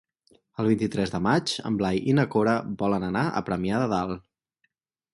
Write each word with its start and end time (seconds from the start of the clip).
El 0.63 0.69
vint-i-tres 0.71 1.13
de 1.15 1.19
maig 1.25 1.53
en 1.71 1.77
Blai 1.83 2.03
i 2.13 2.17
na 2.21 2.27
Cora 2.37 2.57
volen 2.83 3.09
anar 3.13 3.27
a 3.43 3.47
Premià 3.51 3.83
de 3.87 3.95
Dalt. 3.97 4.29